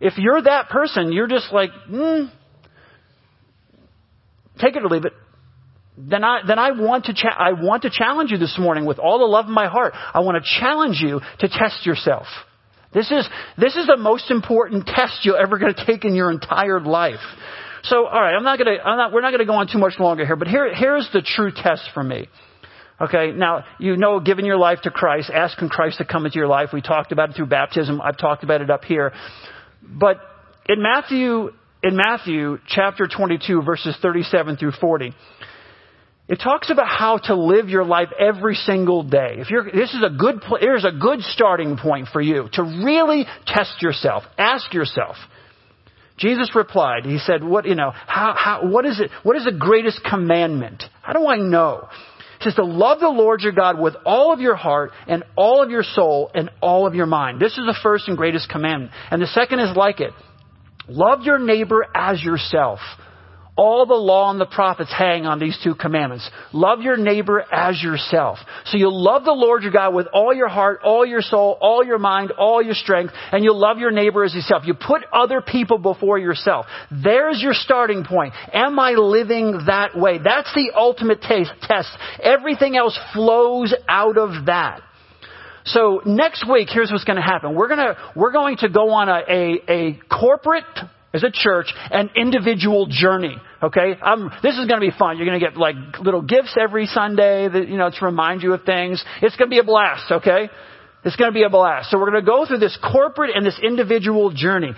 [0.01, 2.29] If you're that person, you're just like, mm,
[4.59, 5.13] take it or leave it.
[5.97, 8.99] Then I, then I want to, cha- I want to challenge you this morning with
[8.99, 9.93] all the love of my heart.
[9.95, 12.27] I want to challenge you to test yourself.
[12.93, 16.31] This is, this is the most important test you're ever going to take in your
[16.31, 17.19] entire life.
[17.83, 20.25] So, alright, I'm not gonna, I'm not, we're not gonna go on too much longer
[20.25, 22.27] here, but here, here's the true test for me.
[22.99, 26.47] Okay, now, you know, giving your life to Christ, asking Christ to come into your
[26.47, 26.69] life.
[26.73, 28.01] We talked about it through baptism.
[28.01, 29.13] I've talked about it up here.
[29.83, 30.17] But
[30.67, 31.51] in Matthew,
[31.83, 35.13] in Matthew chapter 22 verses 37 through 40,
[36.27, 39.35] it talks about how to live your life every single day.
[39.37, 43.25] If you're, this is a good, here's a good starting point for you to really
[43.45, 44.23] test yourself.
[44.37, 45.15] Ask yourself.
[46.17, 49.51] Jesus replied, he said, what, you know, how, how, what is it, what is the
[49.57, 50.83] greatest commandment?
[51.01, 51.87] How do I know?
[52.39, 55.63] He says to love the Lord your God with all of your heart and all
[55.63, 57.39] of your soul and all of your mind.
[57.39, 58.91] This is the first and greatest commandment.
[59.11, 60.11] And the second is like it.
[60.89, 62.79] Love your neighbor as yourself.
[63.57, 66.29] All the law and the prophets hang on these two commandments.
[66.53, 68.37] Love your neighbor as yourself.
[68.65, 71.83] So you'll love the Lord your God with all your heart, all your soul, all
[71.83, 74.63] your mind, all your strength, and you'll love your neighbor as yourself.
[74.67, 76.67] You put other people before yourself.
[76.91, 78.35] There's your starting point.
[78.53, 80.19] Am I living that way?
[80.23, 81.89] That's the ultimate taste, test.
[82.21, 84.81] Everything else flows out of that.
[85.65, 87.55] So next week, here's what's going to happen.
[87.55, 90.63] We're going to, we're going to go on a, a, a corporate
[91.13, 93.35] as a church an individual journey.
[93.61, 95.17] Okay, um, this is going to be fun.
[95.17, 98.53] You're going to get like little gifts every Sunday that you know to remind you
[98.53, 99.03] of things.
[99.21, 100.11] It's going to be a blast.
[100.11, 100.49] Okay,
[101.03, 101.89] it's going to be a blast.
[101.89, 104.73] So we're going to go through this corporate and this individual journey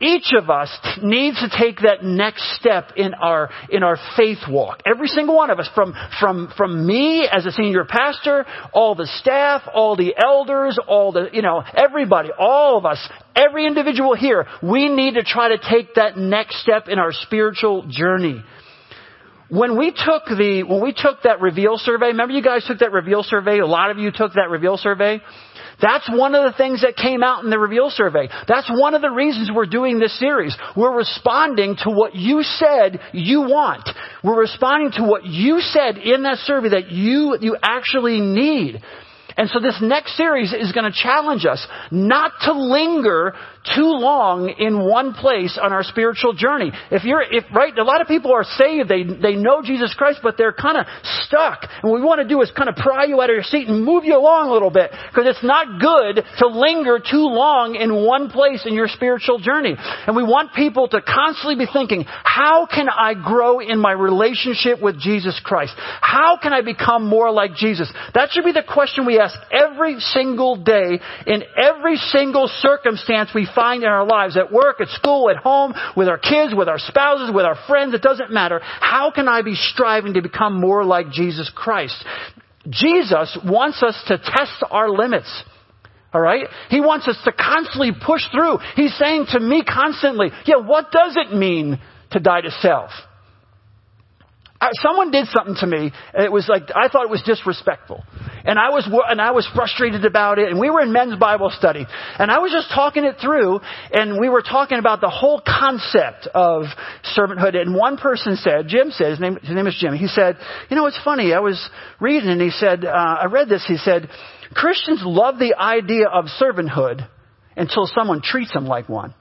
[0.00, 0.70] each of us
[1.02, 4.80] needs to take that next step in our in our faith walk.
[4.86, 9.06] Every single one of us, from from from me as a senior pastor, all the
[9.20, 14.46] staff, all the elders, all the you know everybody, all of us, every individual here,
[14.62, 18.42] we need to try to take that next step in our spiritual journey.
[19.50, 22.92] When we took the when we took that reveal survey, remember you guys took that
[22.92, 23.58] reveal survey.
[23.58, 25.20] A lot of you took that reveal survey.
[25.82, 28.28] That's one of the things that came out in the reveal survey.
[28.46, 30.56] That's one of the reasons we're doing this series.
[30.76, 33.88] We're responding to what you said you want.
[34.22, 38.82] We're responding to what you said in that survey that you, you actually need.
[39.36, 44.48] And so this next series is going to challenge us not to linger too long
[44.48, 46.72] in one place on our spiritual journey.
[46.90, 50.20] If you're, if, right, a lot of people are saved, they, they know Jesus Christ,
[50.22, 50.86] but they're kind of
[51.24, 51.68] stuck.
[51.82, 53.68] And what we want to do is kind of pry you out of your seat
[53.68, 54.90] and move you along a little bit.
[54.90, 59.74] Because it's not good to linger too long in one place in your spiritual journey.
[59.76, 64.80] And we want people to constantly be thinking, how can I grow in my relationship
[64.80, 65.74] with Jesus Christ?
[65.76, 67.92] How can I become more like Jesus?
[68.14, 73.49] That should be the question we ask every single day in every single circumstance we
[73.54, 76.78] find in our lives, at work, at school, at home, with our kids, with our
[76.78, 78.60] spouses, with our friends, it doesn't matter.
[78.62, 82.04] How can I be striving to become more like Jesus Christ?
[82.68, 85.44] Jesus wants us to test our limits.
[86.14, 86.46] Alright?
[86.68, 88.58] He wants us to constantly push through.
[88.74, 91.78] He's saying to me constantly, yeah, what does it mean
[92.10, 92.90] to die to self?
[94.74, 95.92] Someone did something to me.
[96.14, 98.04] It was like I thought it was disrespectful,
[98.44, 100.50] and I was and I was frustrated about it.
[100.50, 101.86] And we were in men's Bible study,
[102.18, 103.60] and I was just talking it through,
[103.92, 106.64] and we were talking about the whole concept of
[107.16, 107.56] servanthood.
[107.56, 109.94] And one person said, Jim said, his name, his name is Jim.
[109.94, 110.36] He said,
[110.68, 111.32] you know, it's funny.
[111.32, 111.58] I was
[112.00, 113.64] reading, and he said, uh, I read this.
[113.66, 114.08] He said,
[114.52, 117.06] Christians love the idea of servanthood
[117.56, 119.14] until someone treats them like one.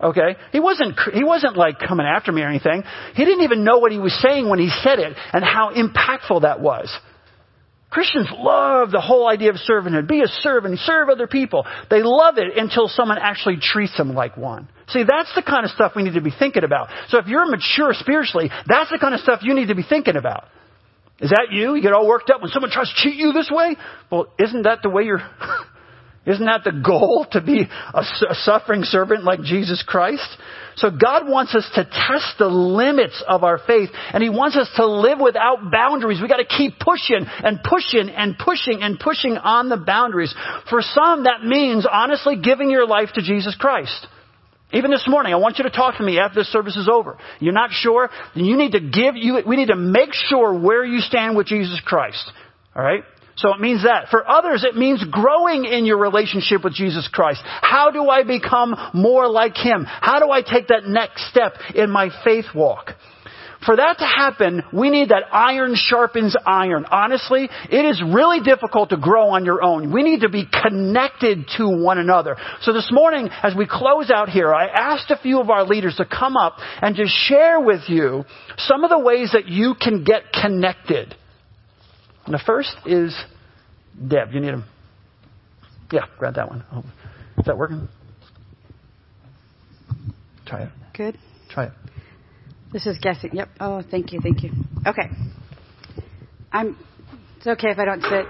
[0.00, 0.36] Okay?
[0.52, 2.82] He wasn't, he wasn't like coming after me or anything.
[3.14, 6.42] He didn't even know what he was saying when he said it and how impactful
[6.42, 6.94] that was.
[7.88, 10.08] Christians love the whole idea of servanthood.
[10.08, 11.64] Be a servant, serve other people.
[11.88, 14.68] They love it until someone actually treats them like one.
[14.88, 16.88] See, that's the kind of stuff we need to be thinking about.
[17.08, 20.16] So if you're mature spiritually, that's the kind of stuff you need to be thinking
[20.16, 20.44] about.
[21.20, 21.74] Is that you?
[21.74, 23.76] You get all worked up when someone tries to cheat you this way?
[24.10, 25.22] Well, isn't that the way you're
[26.26, 27.62] Isn't that the goal to be
[27.94, 28.02] a,
[28.34, 30.26] suffering servant like Jesus Christ?
[30.74, 34.68] So God wants us to test the limits of our faith and He wants us
[34.76, 36.20] to live without boundaries.
[36.20, 40.34] We gotta keep pushing and pushing and pushing and pushing on the boundaries.
[40.68, 44.06] For some, that means honestly giving your life to Jesus Christ.
[44.72, 47.18] Even this morning, I want you to talk to me after this service is over.
[47.38, 48.10] You're not sure?
[48.34, 51.46] Then you need to give you, we need to make sure where you stand with
[51.46, 52.32] Jesus Christ.
[52.74, 53.04] Alright?
[53.36, 54.08] So it means that.
[54.10, 57.42] For others, it means growing in your relationship with Jesus Christ.
[57.44, 59.84] How do I become more like Him?
[59.86, 62.92] How do I take that next step in my faith walk?
[63.64, 66.84] For that to happen, we need that iron sharpens iron.
[66.90, 69.92] Honestly, it is really difficult to grow on your own.
[69.92, 72.36] We need to be connected to one another.
[72.62, 75.96] So this morning, as we close out here, I asked a few of our leaders
[75.96, 78.24] to come up and to share with you
[78.58, 81.14] some of the ways that you can get connected.
[82.26, 83.16] And the first is
[84.06, 84.32] Deb.
[84.32, 84.64] You need him.
[85.92, 86.64] Yeah, grab that one.
[86.72, 86.84] Oh,
[87.38, 87.88] is that working?
[90.44, 90.70] Try it.
[90.96, 91.18] Good.
[91.48, 91.72] Try it.
[92.72, 93.30] This is guessing.
[93.32, 93.48] Yep.
[93.60, 94.20] Oh, thank you.
[94.20, 94.50] Thank you.
[94.86, 95.08] Okay.
[96.52, 96.76] I'm.
[97.38, 98.26] It's okay if I don't sit.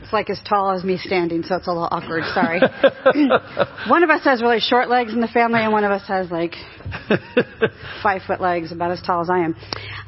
[0.00, 2.22] It's like as tall as me standing, so it's a little awkward.
[2.32, 2.60] Sorry.
[3.88, 6.30] one of us has really short legs in the family, and one of us has
[6.30, 6.54] like
[8.02, 9.56] five foot legs, about as tall as I am.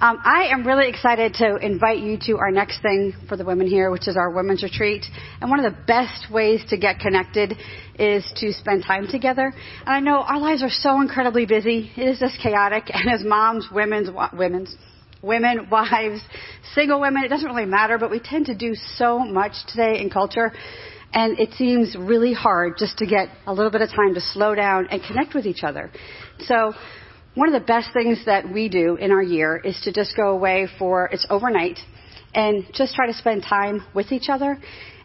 [0.01, 3.67] Um, I am really excited to invite you to our next thing for the women
[3.67, 5.05] here, which is our women's retreat.
[5.41, 7.55] And one of the best ways to get connected
[7.99, 9.53] is to spend time together.
[9.81, 11.91] And I know our lives are so incredibly busy.
[11.97, 12.85] It is just chaotic.
[12.93, 14.75] And as moms, women's, women's,
[15.23, 16.21] women, wives,
[16.75, 20.11] single women, it doesn't really matter, but we tend to do so much today in
[20.11, 20.53] culture.
[21.13, 24.55] And it seems really hard just to get a little bit of time to slow
[24.55, 25.91] down and connect with each other.
[26.41, 26.73] So
[27.35, 30.31] one of the best things that we do in our year is to just go
[30.31, 31.79] away for, it's overnight,
[32.35, 34.59] and just try to spend time with each other.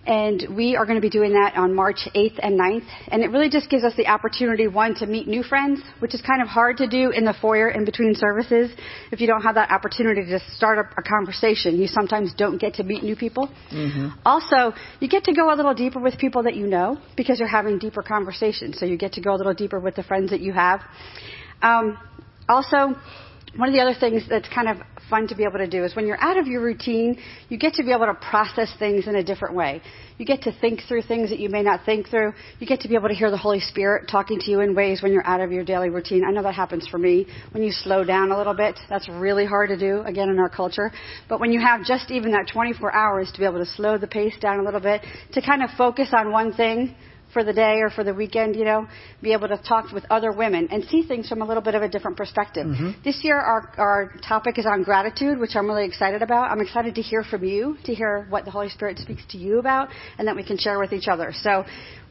[0.06, 2.86] And we are going to be doing that on March 8th and 9th.
[3.08, 6.22] And it really just gives us the opportunity, one, to meet new friends, which is
[6.22, 8.72] kind of hard to do in the foyer in between services.
[9.12, 12.76] If you don't have that opportunity to start a, a conversation, you sometimes don't get
[12.76, 13.50] to meet new people.
[13.72, 14.20] Mm-hmm.
[14.26, 17.48] Also, you get to go a little deeper with people that you know because you're
[17.48, 18.80] having deeper conversations.
[18.80, 20.82] So you get to go a little deeper with the friends that you have.
[21.62, 21.98] Um,
[22.48, 22.96] also,
[23.56, 24.78] one of the other things that's kind of
[25.10, 27.18] fun to be able to do is when you're out of your routine,
[27.50, 29.82] you get to be able to process things in a different way.
[30.18, 32.34] You get to think through things that you may not think through.
[32.60, 35.02] You get to be able to hear the Holy Spirit talking to you in ways
[35.02, 36.24] when you're out of your daily routine.
[36.26, 37.28] I know that happens for me.
[37.52, 40.50] When you slow down a little bit, that's really hard to do, again, in our
[40.50, 40.92] culture.
[41.28, 44.08] But when you have just even that 24 hours to be able to slow the
[44.08, 45.02] pace down a little bit,
[45.34, 46.96] to kind of focus on one thing,
[47.36, 48.88] for the day or for the weekend, you know,
[49.22, 51.82] be able to talk with other women and see things from a little bit of
[51.82, 52.66] a different perspective.
[52.66, 52.92] Mm-hmm.
[53.04, 56.50] This year, our, our topic is on gratitude, which I'm really excited about.
[56.50, 59.60] I'm excited to hear from you, to hear what the Holy Spirit speaks to you
[59.60, 61.34] about, and that we can share with each other.
[61.34, 61.66] So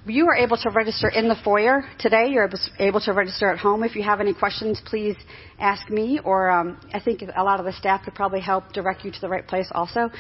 [0.06, 2.28] you are able to register in the foyer today.
[2.28, 3.82] You're able to register at home.
[3.82, 5.16] If you have any questions, please
[5.58, 9.04] ask me, or um, I think a lot of the staff could probably help direct
[9.04, 10.10] you to the right place also.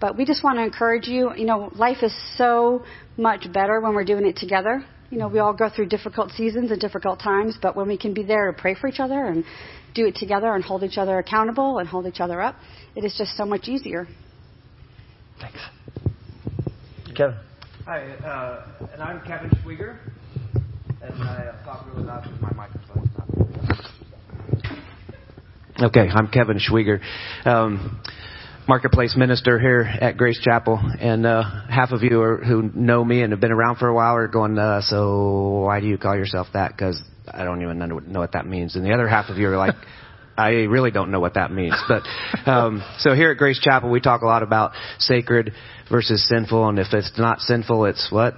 [0.00, 1.34] But we just want to encourage you.
[1.34, 2.84] You know, life is so
[3.16, 4.84] much better when we're doing it together.
[5.10, 8.14] You know, we all go through difficult seasons and difficult times, but when we can
[8.14, 9.44] be there to pray for each other and
[9.94, 12.56] do it together and hold each other accountable and hold each other up,
[12.96, 14.08] it is just so much easier.
[15.38, 15.58] Thanks.
[17.14, 17.51] Kevin.
[17.84, 19.98] Hi, uh, and I'm Kevin Schwieger,
[21.02, 23.28] and I uh, talk really loud because my microphone's not.
[25.88, 27.00] Okay, I'm Kevin Schwieger,
[27.44, 28.00] um,
[28.68, 33.20] marketplace minister here at Grace Chapel, and uh, half of you are, who know me
[33.22, 36.14] and have been around for a while are going, uh, "So why do you call
[36.14, 39.38] yourself that?" Because I don't even know what that means, and the other half of
[39.38, 39.74] you are like.
[40.36, 41.74] I really don't know what that means.
[41.88, 42.02] But
[42.50, 45.52] um, so here at Grace Chapel, we talk a lot about sacred
[45.90, 48.34] versus sinful, and if it's not sinful, it's what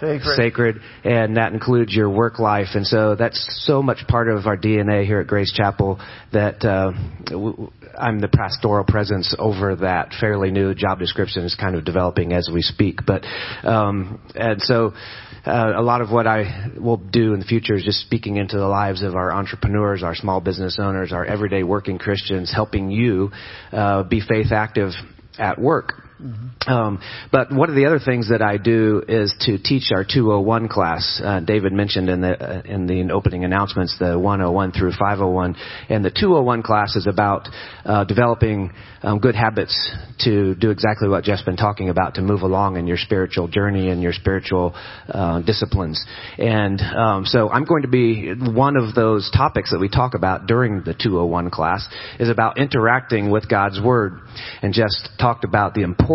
[0.00, 0.36] sacred.
[0.36, 2.68] sacred, and that includes your work life.
[2.74, 6.00] And so that's so much part of our DNA here at Grace Chapel
[6.32, 6.92] that uh,
[7.98, 10.14] I'm the pastoral presence over that.
[10.20, 13.24] Fairly new job description is kind of developing as we speak, but
[13.64, 14.92] um, and so.
[15.46, 18.56] Uh, a lot of what I will do in the future is just speaking into
[18.56, 23.30] the lives of our entrepreneurs, our small business owners, our everyday working Christians, helping you
[23.72, 24.92] uh, be faith active
[25.38, 26.07] at work.
[26.20, 26.68] Mm-hmm.
[26.68, 27.00] Um,
[27.30, 31.20] but one of the other things that I do is to teach our 201 class.
[31.24, 35.54] Uh, David mentioned in the uh, in the opening announcements the 101 through 501,
[35.88, 37.48] and the 201 class is about
[37.84, 42.42] uh, developing um, good habits to do exactly what Jeff's been talking about to move
[42.42, 44.74] along in your spiritual journey and your spiritual
[45.08, 46.04] uh, disciplines.
[46.36, 50.48] And um, so I'm going to be one of those topics that we talk about
[50.48, 51.86] during the 201 class
[52.18, 54.18] is about interacting with God's Word.
[54.62, 56.07] And Jeff talked about the importance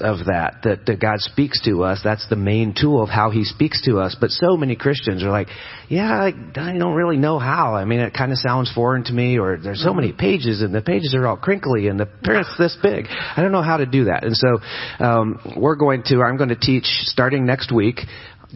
[0.00, 2.00] of that, that, that God speaks to us.
[2.02, 4.16] That's the main tool of how He speaks to us.
[4.18, 5.48] But so many Christians are like,
[5.88, 7.74] yeah, I, I don't really know how.
[7.74, 10.74] I mean, it kind of sounds foreign to me, or there's so many pages, and
[10.74, 13.06] the pages are all crinkly, and the print's this big.
[13.08, 14.24] I don't know how to do that.
[14.24, 14.58] And so,
[15.04, 18.00] um, we're going to, I'm going to teach starting next week,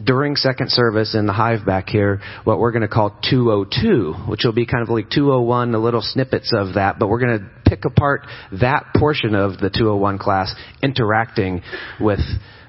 [0.03, 4.41] during second service in the hive back here what we're going to call 202, which
[4.45, 7.58] will be kind of like 201, the little snippets of that, but we're going to
[7.69, 8.25] pick apart
[8.59, 11.61] that portion of the 201 class interacting
[12.01, 12.19] with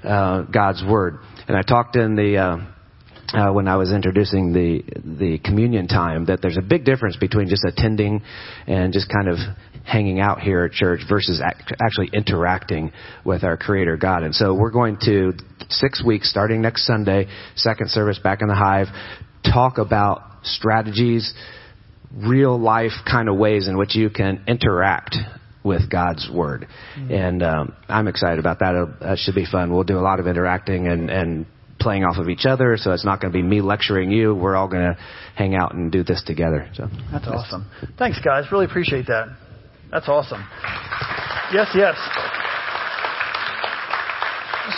[0.05, 1.19] uh, God's Word.
[1.49, 2.57] And I talked in the uh,
[3.33, 7.49] uh, when I was introducing the the communion time that there's a big difference between
[7.49, 8.23] just attending
[8.67, 9.39] and just kind of
[9.85, 12.93] hanging out here at church versus act- actually interacting
[13.25, 14.23] with our Creator God.
[14.23, 15.33] And so we're going to
[15.69, 17.27] six weeks starting next Sunday,
[17.57, 18.89] second service back in the Hive,
[19.45, 21.33] talk about strategies,
[22.15, 25.17] real life kind of ways in which you can interact
[25.63, 26.67] with God's Word.
[26.97, 27.13] Mm-hmm.
[27.13, 28.75] And um, I'm excited about that.
[28.75, 29.73] It'll, that should be fun.
[29.73, 31.47] We'll do a lot of interacting and, and
[31.79, 34.35] playing off of each other, so it's not going to be me lecturing you.
[34.35, 34.99] We're all going to
[35.35, 36.69] hang out and do this together.
[36.75, 37.71] So That's awesome.
[37.99, 38.45] Thanks, guys.
[38.53, 39.29] Really appreciate that.
[39.91, 40.47] That's awesome.
[41.53, 41.97] Yes, yes.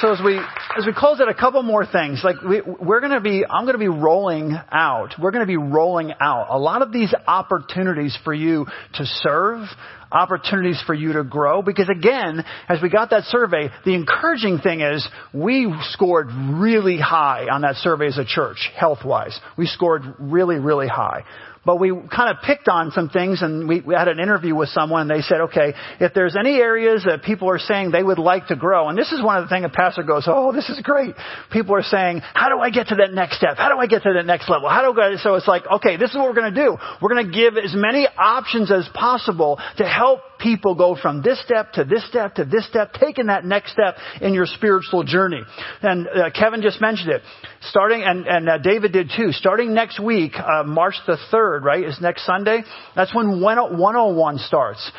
[0.01, 0.39] So as we
[0.79, 2.23] as we close out, a couple more things.
[2.25, 5.15] Like we, we're going to be, I'm going to be rolling out.
[5.21, 9.67] We're going to be rolling out a lot of these opportunities for you to serve,
[10.11, 11.61] opportunities for you to grow.
[11.61, 17.49] Because again, as we got that survey, the encouraging thing is we scored really high
[17.51, 19.39] on that survey as a church, health wise.
[19.59, 21.25] We scored really, really high.
[21.65, 24.71] But we kind of picked on some things and we, we had an interview with
[24.71, 28.19] someone and they said, okay, if there's any areas that people are saying they would
[28.19, 30.69] like to grow, and this is one of the things a pastor goes, oh, this
[30.69, 31.15] is great.
[31.53, 33.59] People are saying, how do I get to that next step?
[33.59, 34.69] How do I get to that next level?
[34.69, 36.77] How do I, so it's like, okay, this is what we're going to do.
[37.01, 41.43] We're going to give as many options as possible to help people go from this
[41.45, 45.43] step to this step to this step, taking that next step in your spiritual journey.
[45.83, 47.23] And uh, Kevin just mentioned it.
[47.63, 51.85] Starting, and, and uh, David did too, starting next week, uh, March the 3rd, right,
[51.85, 52.63] is next Sunday.
[52.97, 54.91] That's when 101 starts.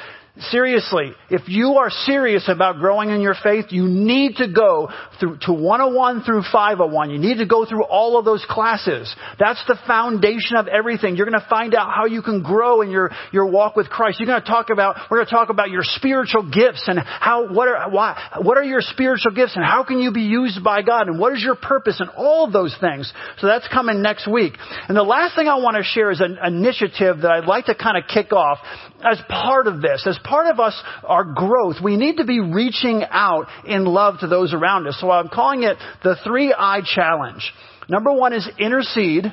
[0.50, 5.38] Seriously, if you are serious about growing in your faith, you need to go through
[5.42, 7.12] to 101 through 501.
[7.12, 9.16] You need to go through all of those classes.
[9.40, 11.18] That's the foundation of everything.
[11.18, 14.20] You're going to find out how you can grow in your, your walk with Christ.
[14.20, 17.54] You're going to talk about, we're going to talk about your spiritual gifts and how,
[17.54, 20.82] what are, why, what are your spiritual gifts and how can you be used by
[20.82, 23.14] God and what is your purpose and all of those things.
[23.38, 24.54] So that's coming next week.
[24.88, 27.76] And the last thing I want to share is an initiative that I'd like to
[27.76, 28.58] kind of kick off
[29.04, 33.04] as part of this, as part of us, our growth, we need to be reaching
[33.10, 34.98] out in love to those around us.
[35.00, 37.52] So I'm calling it the three I challenge.
[37.90, 39.26] Number one is intercede.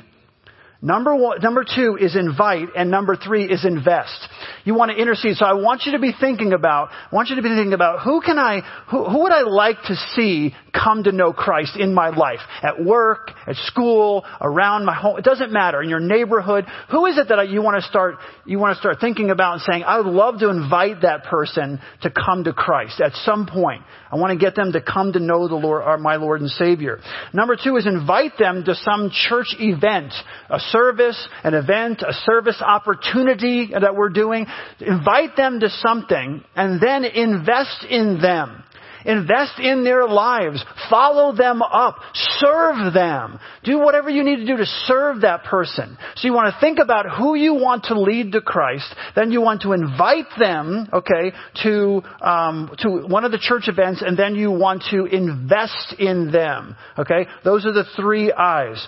[0.83, 4.27] Number one, number two is invite, and number three is invest.
[4.63, 5.35] You want to intercede.
[5.35, 8.01] So I want you to be thinking about, I want you to be thinking about
[8.03, 11.93] who can I, who, who would I like to see come to know Christ in
[11.93, 12.39] my life?
[12.61, 15.17] At work, at school, around my home.
[15.17, 15.81] It doesn't matter.
[15.81, 16.65] In your neighborhood.
[16.89, 18.15] Who is it that you want to start,
[18.45, 21.79] you want to start thinking about and saying, I would love to invite that person
[22.01, 23.83] to come to Christ at some point.
[24.11, 26.49] I want to get them to come to know the Lord, our, my Lord and
[26.49, 26.99] Savior.
[27.33, 30.13] Number two is invite them to some church event,
[30.49, 34.45] a service, an event, a service opportunity that we're doing.
[34.79, 38.63] Invite them to something and then invest in them.
[39.05, 40.63] Invest in their lives.
[40.89, 41.97] Follow them up.
[42.13, 43.39] Serve them.
[43.63, 45.97] Do whatever you need to do to serve that person.
[46.15, 48.93] So you want to think about who you want to lead to Christ.
[49.15, 51.31] Then you want to invite them, okay,
[51.63, 56.31] to um, to one of the church events, and then you want to invest in
[56.31, 56.75] them.
[56.97, 58.87] Okay, those are the three I's.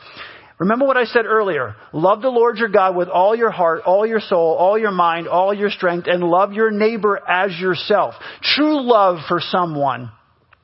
[0.64, 1.76] Remember what I said earlier.
[1.92, 5.28] Love the Lord your God with all your heart, all your soul, all your mind,
[5.28, 8.14] all your strength, and love your neighbor as yourself.
[8.42, 10.10] True love for someone,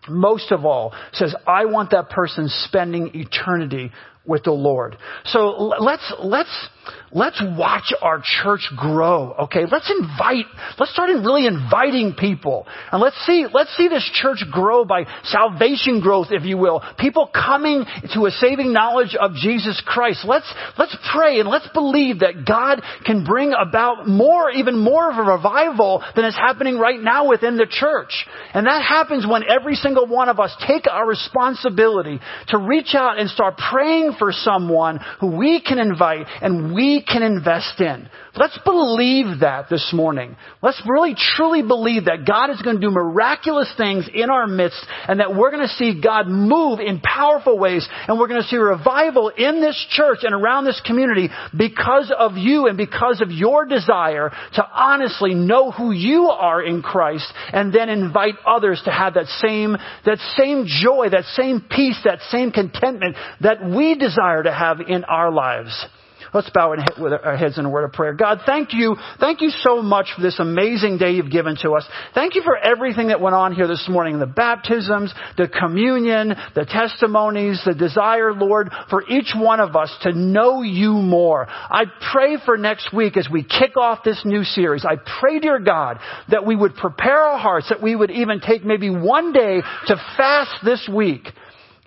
[0.08, 3.92] most of all, says, I want that person spending eternity
[4.26, 4.96] with the Lord.
[5.26, 6.70] So let's, let's,
[7.12, 9.66] Let's watch our church grow, okay?
[9.70, 10.46] Let's invite,
[10.78, 12.68] let's start in really inviting people.
[12.92, 16.84] And let's see, let's see this church grow by salvation growth, if you will.
[17.00, 20.24] People coming to a saving knowledge of Jesus Christ.
[20.24, 25.18] Let's, let's pray and let's believe that God can bring about more, even more of
[25.18, 28.28] a revival than is happening right now within the church.
[28.54, 32.20] And that happens when every single one of us take our responsibility
[32.50, 37.24] to reach out and start praying for someone who we can invite and we can
[37.24, 38.10] invest in.
[38.36, 40.36] Let's believe that this morning.
[40.62, 44.80] Let's really truly believe that God is going to do miraculous things in our midst
[45.08, 48.48] and that we're going to see God move in powerful ways and we're going to
[48.48, 53.32] see revival in this church and around this community because of you and because of
[53.32, 58.92] your desire to honestly know who you are in Christ and then invite others to
[58.92, 59.76] have that same,
[60.06, 65.04] that same joy, that same peace, that same contentment that we desire to have in
[65.04, 65.86] our lives.
[66.34, 68.14] Let's bow with our heads in a word of prayer.
[68.14, 68.96] God, thank you.
[69.20, 71.88] Thank you so much for this amazing day you've given to us.
[72.14, 74.20] Thank you for everything that went on here this morning.
[74.20, 80.14] The baptisms, the communion, the testimonies, the desire, Lord, for each one of us to
[80.14, 81.48] know you more.
[81.50, 84.86] I pray for next week as we kick off this new series.
[84.86, 86.00] I pray, dear God,
[86.30, 89.96] that we would prepare our hearts, that we would even take maybe one day to
[90.16, 91.28] fast this week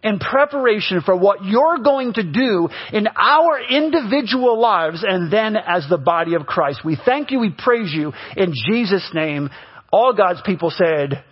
[0.02, 5.86] in preparation for what you're going to do in our individual lives and then as
[5.88, 6.80] the body of Christ.
[6.84, 9.50] We thank you, we praise you in Jesus' name.
[9.92, 11.24] All God's people said,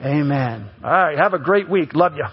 [0.00, 0.70] Amen.
[0.84, 1.94] All right, have a great week.
[1.94, 2.24] Love you.